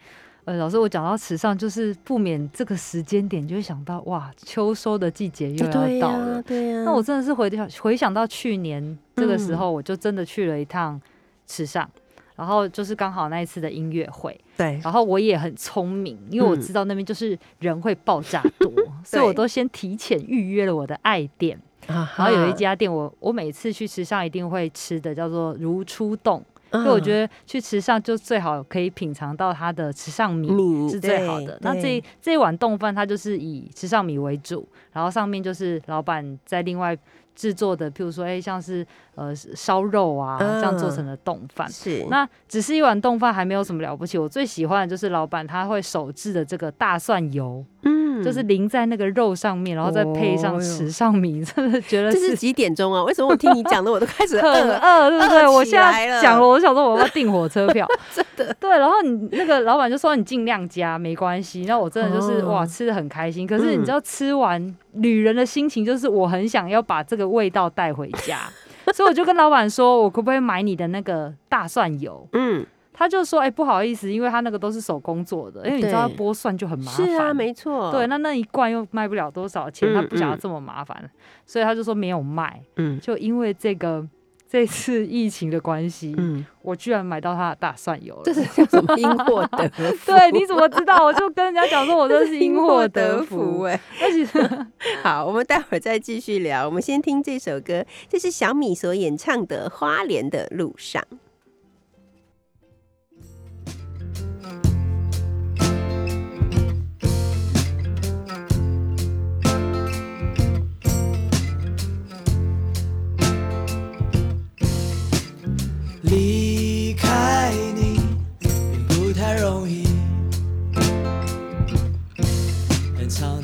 [0.45, 6.41] 呃，老师，我讲到池上，就是不免这个时间点就会想到，哇，秋收的季节又要到了。
[6.43, 6.83] 对呀。
[6.83, 10.99] 那我真的是回想回想到去年这个时嗯候，我就真的去了一趟
[11.47, 11.89] 池上。
[12.33, 18.71] 然后就是刚好那一次的音乐会，对然后我也很聪明，因为我嗯知道那边就是人会爆炸多，
[19.05, 21.59] 所以我都先提前预约了我的爱店。
[21.91, 26.43] 啊然后有一家店我，我每次去池上一定会吃的，叫做如初洞。
[26.73, 31.57] 因因为我觉得去池上就最好可以品尝到它的池上米米是最好的。
[31.61, 36.97] 那这一这一碗冻饭它就是以池上米为主，然后上面就是老板在另外
[37.35, 41.69] 制作的，譬如说哎像是呃烧肉啊这样做成的冻饭。
[41.69, 53.03] 是那只是一碗冻饭还没有什么了不起，我最喜欢的就是老板他会手制的这个大蒜油，嗯就是淋在那个肉上面，然后再配上池上米， 真的觉得是这是几点钟啊？
[53.03, 54.77] 为什么我听你讲的我都开始 很饿了？
[54.79, 55.47] 饿，对不对？
[55.47, 58.53] 我现在讲了，我想说我要订火车票， 真的。
[58.59, 61.65] 对，然后你那个老板就说你尽量加，没关系。
[61.67, 63.47] 那我真的就是、哦哇，吃的很开心。
[63.47, 68.49] 可是嗯你知道，吃完旅人的心情就是我很想要把这个味道带回家，
[68.93, 72.27] 所以我就跟老板说，我可不可以买你的那个大蒜油？
[72.33, 77.07] 嗯，他就说，哎、不好意思，因为他那个都是手工做的，因为你知道剥蒜就很麻烦。
[77.07, 77.91] 是啊，没错。
[77.91, 81.09] 对，那那一罐又卖不了多少钱，他不想要这么麻烦，
[81.45, 82.61] 所以他就说没有卖。
[82.75, 84.05] 嗯就因为这个
[84.51, 88.21] 这次疫情的关系，嗯，我居然买到他的大蒜油了。
[88.25, 89.83] 这是叫什么因祸得福？
[90.11, 91.01] 对，你怎么知道？
[91.05, 93.61] 我就跟人家讲说，我这是因祸得福。
[93.63, 93.79] 哎。
[94.01, 94.65] 那其实
[95.03, 96.65] 好，我们待会儿再继续聊。
[96.65, 101.01] 我们先听这首歌，这是小米所演唱的《花莲的路上》。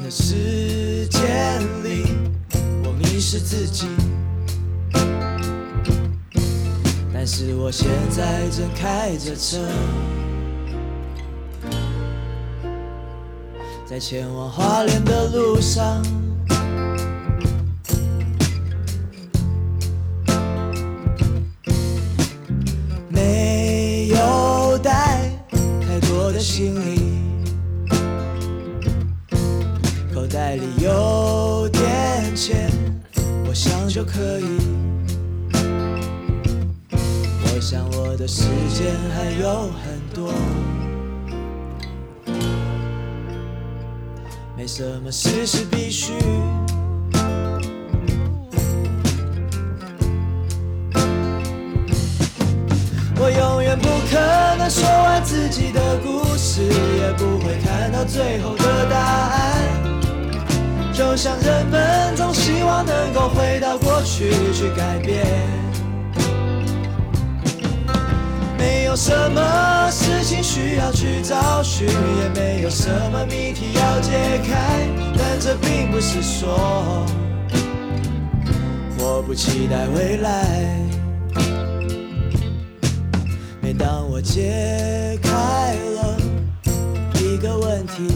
[0.07, 2.05] 的时间里，
[2.85, 3.87] 我迷失自己。
[7.13, 9.57] 但是我现在正开着车，
[13.85, 16.01] 在前往花莲的路上。
[33.97, 34.45] 就可以。
[36.91, 40.31] 我想我的时间还有很多，
[44.55, 46.13] 没什么事是必须。
[53.19, 54.19] 我永远不可
[54.59, 58.56] 能说完自己的故事，也不会看到最后。
[61.17, 65.25] 就像人们总希望能够回到过去去改变，
[68.55, 74.11] 没有什么事情需要去找寻，也没有什么谜题要解
[74.47, 74.87] 开。
[75.17, 77.03] 但这并不是说
[78.99, 80.45] 我不期待未来。
[83.59, 86.17] 每当我解开了
[87.15, 88.07] 一个问题，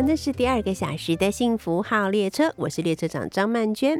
[0.00, 3.98] 您所搭乘的是第二个小时的幸福号列车，我是列车长张曼娟。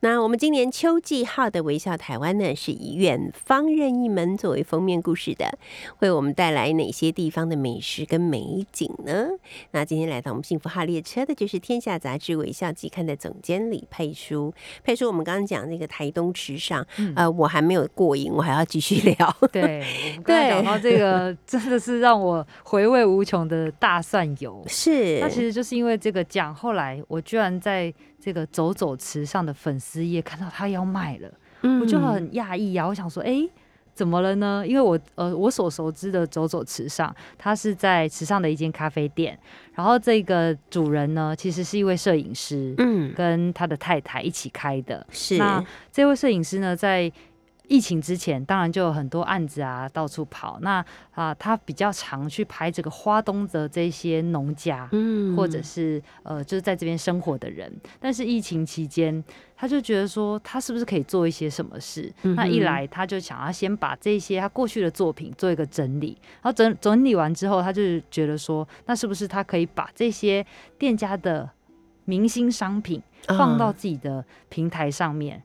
[0.00, 5.58] 那我们今年秋季号的微笑台湾呢，是以远方任意门作为封面故事的，
[5.98, 9.28] 为我们带来哪些地方的美食跟美景呢？
[9.72, 14.54] 那今天来到我们幸福号列车的就是《天下杂志微笑季刊》的总监李佩书。
[14.82, 19.36] 佩书，我们刚刚讲那个台东池上，呃，我还没有过瘾，我还要继续聊。
[19.52, 24.64] 对，我们刚才讲到这个，真的是让我回味无穷的大蒜油。
[24.66, 31.30] 是，那其实就是因为这个奖，后来我居然在这个走走池上的粉丝页看到他要卖了，
[31.62, 32.86] 嗯我就很讶异啊！
[32.86, 33.48] 我想说，哎、
[33.92, 34.64] 怎么了呢？
[34.66, 39.38] 因为我呃，我所熟知的走走池上，它是在池上的一间咖啡店，
[39.74, 45.06] 然后这个主人呢，其实是一位摄影师，嗯，跟他的太太一起开的。
[45.10, 47.10] 是，那这位摄影师呢，在
[47.66, 50.58] 疫情之前，当然就有很多案子啊，到处跑。
[50.60, 57.72] 那啊、他比较常去拍这个花东的这些农家，嗯或者是呃，就是在这边生活的人。
[57.98, 59.22] 但是疫情期间，
[59.56, 62.12] 他就觉得说，他是不是可以做一些什么事？
[62.22, 70.44] 嗯那一来，他就想要先把这些他过去的作品做一个整理，然后整整理完之后，他就觉得说，那是不是他可以把这些
[70.78, 71.48] 店家的
[72.04, 75.42] 明星商品放到啊自己的平台上面？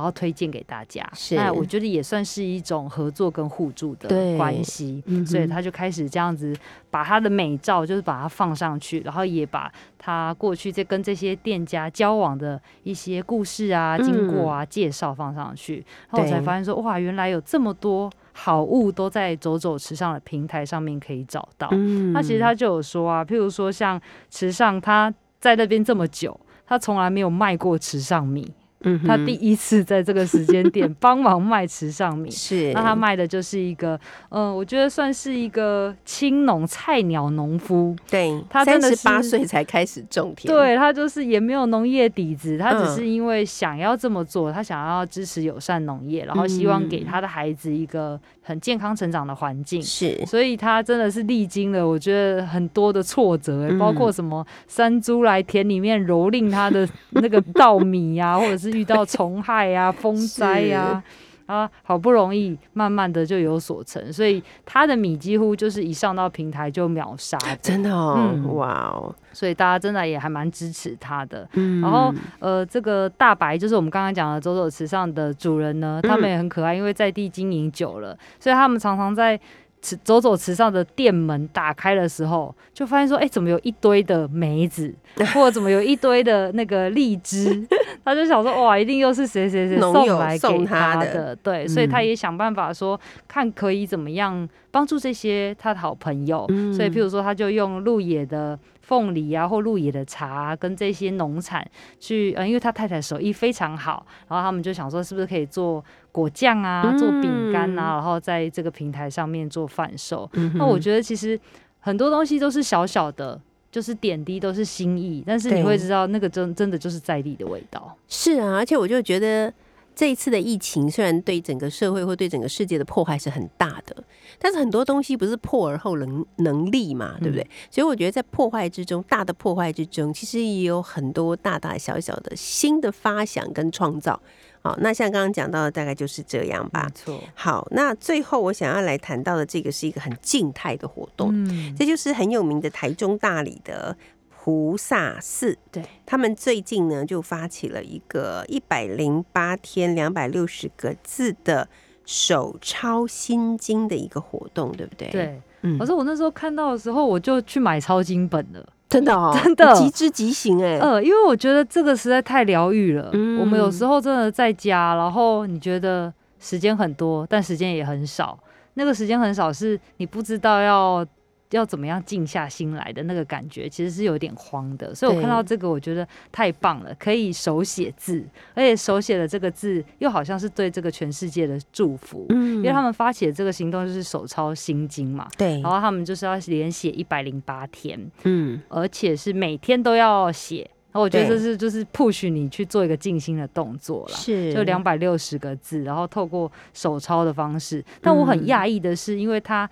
[0.00, 6.56] 然后推荐给大家，是那我觉得也算是一种合作跟互助的关系，嗯所以他就开始这样子
[6.90, 21.68] 把他的美照，就是把它放上去，然后也把他过去在跟这些店家交往的一些故事啊、经过啊、介绍放上去，然后我才发现说，哇，原来有这么多好物都在走走池上的平台上面可以找到。
[21.72, 28.50] 嗯那其实他就有说啊，譬如说像池上，他在那边这么久，他从来没有卖过池上米，
[28.82, 32.30] 嗯他第一次在这个时间点帮忙卖池上米。
[32.30, 33.98] 是，那他卖的就是一个，
[34.30, 42.96] 嗯、我觉得算是一个青农菜鸟农夫，对，他真的三十八岁才开始种田，，对他就是也没有农业底子，他只嗯。
[42.96, 49.80] 是因为想要这么做，他想要支持友善农业，然后希望给嗯他的孩子一个很健康成长的环境。
[49.82, 61.02] 是，所以他真的是历经了，我觉得很多的挫折、包括什么山猪来田里面蹂躏他的那个稻米呀、 或者是遇到虫害啊、风灾啊、
[61.46, 68.54] 啊，好不容易慢慢的就有所成，所以他的米几乎就是一上到平台就秒杀，真的哦，嗯。
[68.54, 71.48] 哇哦，所以大家真的也还蛮支持他的。
[71.54, 71.80] 嗯。
[71.80, 79.38] 然后呃，这个大白就是我们刚刚讲的走走池上的主人呢，他们也很可爱，因为在地经营久了，所以他们常常在
[79.82, 84.94] 池走走池上的店门打开的时候，就发现说，哎、怎么有一堆的梅子，
[85.34, 87.66] 或者怎么有一堆的那个荔枝，
[88.04, 98.58] 他就想说，哇，一定又是谁谁谁送来给他的对，所以他嗯也想办法说，看可以怎么样帮助这些他的好朋友，嗯所以譬如说，他就用鹿野的
[98.90, 101.64] 凤梨啊，或鹿野的茶、啊、跟这些农产
[102.00, 110.28] 去，呃，因为他太太手艺非常好，然后他们就想说，是不是可以做果酱啊，做饼干啊，嗯然后在这个平台上面做贩售。
[110.32, 111.38] 嗯那我觉得其实
[111.78, 113.40] 很多东西都是小小的。
[113.70, 117.96] 就是点滴都是心意，但是你会知道那个真真的就是在地的味道。
[118.08, 119.54] 是啊，而且我就觉得。
[119.92, 123.99] 这一次的疫情虽然对整个社会或对整个世界的破坏是很大的，
[124.38, 127.46] 但是很多东西不是破而后能能力嘛，对不对？
[127.70, 134.20] 所以我觉得在破坏之中，大的破坏之中，其实也有很多大大小小的新的发想跟创造。
[134.62, 136.90] 好，那像刚刚讲到的，大概就是这样吧没。
[136.94, 143.96] 错，好，那最后我想要来谈到的这个是一个很静态的活动，嗯，这就是很有名的台中大理的
[144.28, 145.56] 菩萨寺。
[145.72, 151.66] 对，他们最近呢就发起了一个一百零八天两百六十个字的
[152.04, 155.40] 手抄心经的一个活动，对不对？，对。
[155.62, 158.66] 嗯可是我那时候看到的时候，我就去买抄经本了。
[158.88, 163.10] 真的哦， 真的极之极行哎，呃，因为我觉得这个实在太疗愈了。
[163.12, 168.36] 嗯我们有时候真的在家，然后你觉得时间很多，但时间也很少。
[168.74, 171.06] 那个时间很少，是你不知道要
[171.50, 174.94] 要怎么样静下心来的那个感觉，其实是有点慌的。
[174.94, 178.24] 所以我看到这个，我觉得太棒了，可以手写字，
[178.54, 182.26] 而且手写的这个字又好像是对这个全世界的祝福。
[182.30, 190.68] 嗯因为他们发起的这个行动就是手抄心经嘛，对然，后他们就是要连写一百零八天，嗯而且是每天都要写。
[190.92, 194.14] 然后我觉得这是就是 push 你去做一个静心的动作了。
[194.16, 197.84] 是就两百六十个字，然后透过手抄的方式。
[198.00, 199.70] 但我嗯很讶异的是，因为他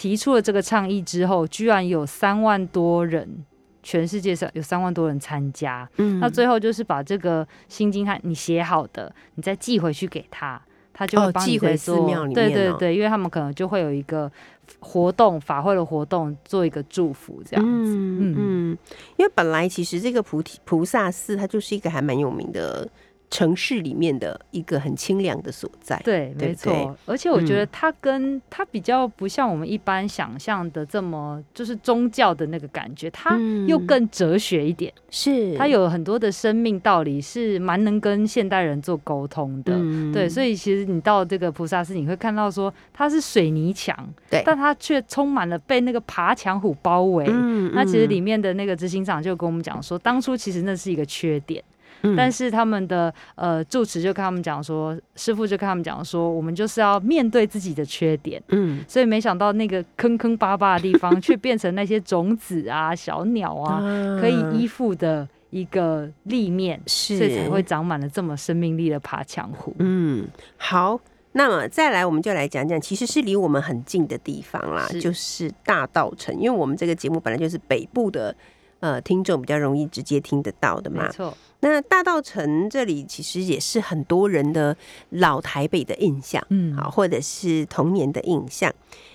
[0.00, 3.44] 提出了这个倡议之后，居然有三万多人，
[3.82, 5.86] 全世界上有三万多人参加。
[5.98, 10.58] 嗯那最后就是把这个心经，他你写好的，你再寄回去给他，
[10.94, 12.06] 他就哦会帮你寄回寺再做。
[12.06, 14.32] 庙里面哦对对对，因为他们可能就会有一个
[14.78, 17.94] 活动法会的活动，做一个祝福这样子。
[17.94, 18.78] 嗯嗯，
[19.18, 22.88] 因为本来其实这个菩提菩萨寺它就是一个还蛮有名的
[23.30, 26.00] 城市里面的一个很清凉的所在。
[26.04, 26.96] 对，没错。
[27.06, 34.92] 而且我觉得嗯它跟它比较不像我们一般想象的这么就是宗教的那个感觉，它嗯又更哲学一点。
[35.10, 39.74] 是它有很多的生命道理是蛮能跟现代人做沟通的。
[39.76, 43.96] 嗯对，所以其实你到这个菩萨寺，你会看到说它是水泥墙，
[44.28, 47.26] 对但它却充满了被那个爬墙虎包围。
[47.28, 51.62] 嗯那其实里嗯面的那个执行长就跟我们讲说，当初其实那是一个缺点。
[52.02, 58.42] 嗯但是他们的呃住持就跟他们讲说，师傅就跟他们讲说，我们就是要面对自己的缺点。
[58.48, 63.80] 嗯所以没想到那个坑坑巴巴的地方，却变成那些种子啊、小鸟啊
[64.20, 69.74] 可以依附的一个立面，是所以才会长满了这么生命力的爬墙虎。
[69.78, 70.26] 嗯
[70.56, 71.00] 好。
[71.32, 76.34] 那么再来，我们就来讲讲，其实是离我们很近的地方啦，是就是大道城。
[76.34, 78.34] 因为我们这个节目本来就是北部的
[78.80, 81.04] 呃听众比较容易直接听得到的嘛。
[81.04, 84.76] 没错，那大道城这里其实也是很多人的
[85.10, 88.72] 老台北的印象，嗯好，或者是童年的印象。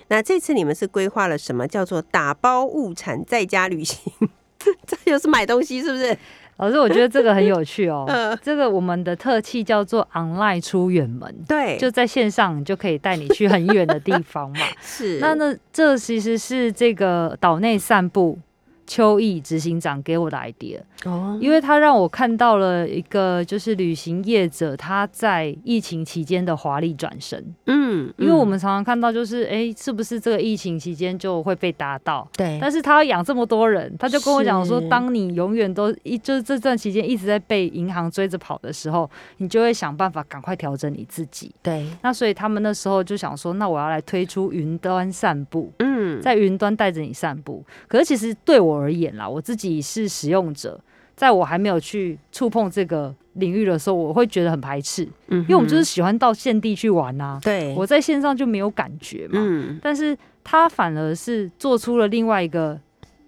[0.08, 4.12] 那这次你们是规划了什么叫做打包物产在家旅行？
[4.86, 6.16] 这又是买东西是不是？
[6.58, 8.06] 老师，我觉得这个很有趣哦。
[8.08, 14.60] 呃， 这个我们的特气叫做 online 出远门，对，就在线上，就可以带你去很远的地方嘛。
[14.80, 18.38] 是那那，这其实是这个岛内散步
[18.86, 27.44] 秋意执行长给我的 idea，哦，因为他让我看到了一个就是旅行业者他在疫情期间的华丽转身。
[27.66, 32.26] 嗯，因为我嗯们常常看到就是，哎、是不是这个疫情期间就会被打到？
[32.36, 41.52] 对，但是他要养这么多人，他就跟我讲说，当你永远都一就是这段期间一直在被银行追着跑的时候，你就会想办法赶快调整你自己。
[41.62, 47.64] 对，那所以他们那时候就想说，那我要来推出云端散步，嗯，在云端带着你散步。
[47.88, 50.80] 可是其实对我而言啦，我自己是使用者，
[51.14, 59.34] 在我还没有去触碰这个领域的时候，我会觉得很排斥，嗯，因为我们就是喜欢到现地去玩啊、对，我在线上就没有感觉嘛。
[59.36, 62.78] 嗯但是他反而是做出了另外一个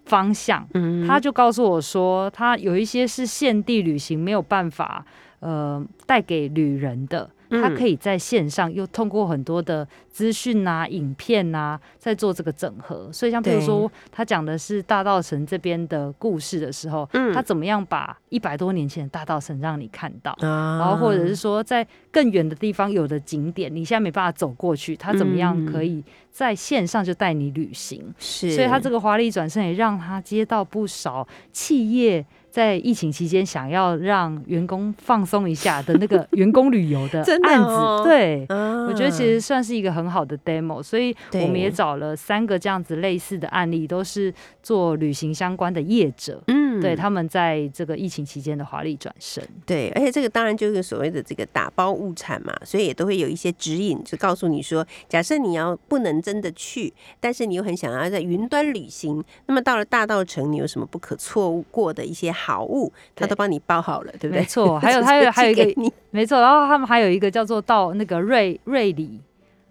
[0.05, 5.05] 方向，嗯他就告诉我说，他有一些是现地旅行没有办法
[5.41, 7.29] 呃带给旅人的。
[7.51, 7.77] 他嗯。
[7.77, 13.09] 可以在线上又通过很多的资讯啊、影片啊，在做这个整合。
[13.13, 17.33] 所以像比如说，他讲的是大道城这边的故事的时候，嗯。
[17.33, 20.79] 他怎么样把一百多年前的大道城让你看到，啊？
[20.79, 25.67] 然后或者是说在更远的地方有的景点，你现在没办法走过去，他怎么样嗯。
[25.67, 28.13] 可以在线上就带你旅行？
[28.19, 38.03] 是，所以他这个华丽转身也让他接到不少企业在疫情期间想要让员工放松一下的那个员工旅游的 案哦。
[38.03, 38.09] 子。
[38.09, 44.33] 对，啊我觉得其实算是一个很好的 demo，所以我们也找了三个这样子类似的案例，都是
[44.63, 46.43] 做旅行相关的业者。
[46.47, 46.69] 嗯。
[46.81, 64.41] 对他们在这个疫情期间的华丽转身，对，而且这个当然就是所谓的这个打包物产嘛，所以也都会有一些指引，就告诉你说，假设你要不能真的去，但是你又很想要在云端旅行，那么到了大道城，你有什么不可错过的一些好物，他都帮你包好了，对不对？
[64.41, 64.79] 没错。
[64.81, 69.21] 还有他还有接还有一个没错，然后他们还有一个叫做到那个瑞瑞里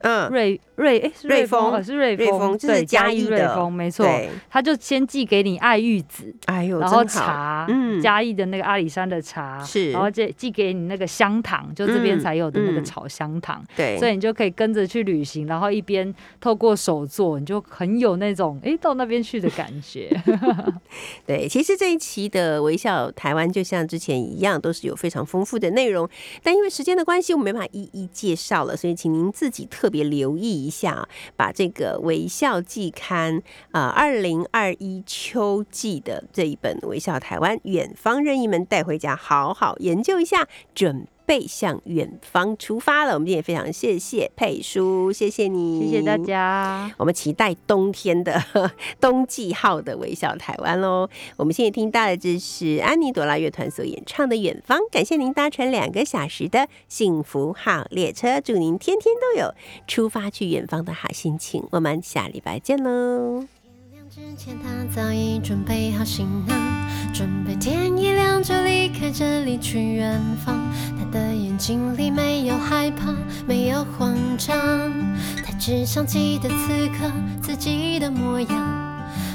[0.01, 1.83] 嗯，瑞瑞哎是瑞瑞丰？
[1.83, 4.05] 是瑞瑞丰就是对嘉义瑞丰没错，
[4.47, 7.99] 他就先寄给你爱玉子，哎呦，然后茶，嗯。
[7.99, 9.91] 嘉义的那个阿里山的茶，是。
[9.91, 12.19] 然后寄寄给你那个香糖，就这边嗯。
[12.19, 20.09] 才有的那个嗯炒香糖，对，所以你就可以跟着去旅行，然后一边透过手作，你就很有那种哎到那边去的感觉。
[21.25, 26.09] 对，其实这一期的微笑台湾就像之前一样，都是有非常丰富的内容，
[26.41, 41.07] 但因为时间的关系，我们没办法一一介绍了，所以请您自己特别留意一下，把这个微笑季刊啊，二零二一秋季的这一本《微笑台湾》，远方任意门带回家，好好研究一下，准。
[41.27, 46.89] 背向远方出发了，我们今天也非常谢谢佩叔，谢谢你，谢谢大家。
[46.97, 48.41] 我们期待冬天的
[49.01, 51.09] 冬季号的微笑台湾喽。
[51.35, 59.53] 我们现在听到的这是安妮朵拉乐团所演唱的《远方》，感谢您搭乘两个小时的幸福号列车，祝您天天都有
[59.85, 61.67] 出发去远方的好心情。
[61.71, 63.45] 我们下礼拜见喽。
[64.09, 66.86] 之前他早已准备好行囊，
[67.17, 70.55] 准备天一亮就离开这里去远方。
[70.99, 73.11] 他的眼睛里没有害怕，
[73.47, 74.55] 没有慌张，
[75.43, 77.11] 他只想记得此刻
[77.41, 78.49] 自己的模样。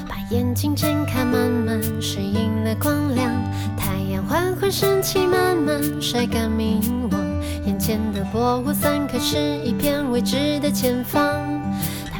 [0.07, 3.29] 把眼睛睁开，慢慢适应了光亮。
[3.75, 6.79] 太阳缓缓升起，慢慢晒干迷
[7.11, 7.17] 惘。
[7.65, 11.21] 眼前的薄雾散开，是一片未知的前方。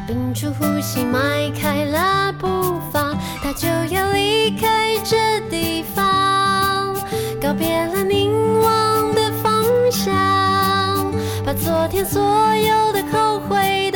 [0.05, 6.93] 屏住呼吸，迈开了步伐，他就要离开这地方，
[7.41, 10.13] 告别了凝望的方向，
[11.45, 12.21] 把昨天所
[12.55, 13.89] 有的后悔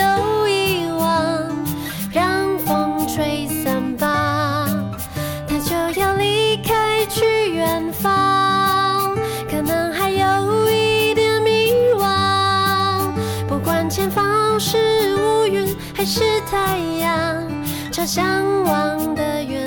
[16.09, 17.45] 是太阳
[17.91, 19.66] 朝向往的远